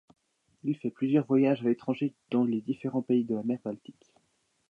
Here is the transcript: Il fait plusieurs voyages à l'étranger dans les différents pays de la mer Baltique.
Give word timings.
Il 0.63 0.75
fait 0.77 0.89
plusieurs 0.89 1.27
voyages 1.27 1.61
à 1.61 1.65
l'étranger 1.69 2.15
dans 2.31 2.43
les 2.43 2.61
différents 2.61 3.03
pays 3.03 3.23
de 3.23 3.35
la 3.35 3.43
mer 3.43 3.59
Baltique. 3.63 4.11